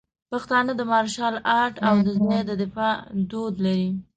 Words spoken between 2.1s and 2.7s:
ځان د